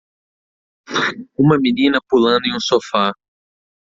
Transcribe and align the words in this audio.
Uma 1.37 1.59
menina 1.59 1.99
pulando 2.09 2.47
em 2.47 2.55
um 2.55 2.59
sofá. 2.59 3.13